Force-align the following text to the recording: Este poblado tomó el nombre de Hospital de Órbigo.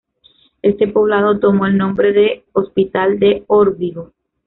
Este 0.63 0.87
poblado 0.87 1.39
tomó 1.39 1.67
el 1.67 1.77
nombre 1.77 2.11
de 2.11 2.43
Hospital 2.53 3.19
de 3.19 3.43
Órbigo. 3.45 4.13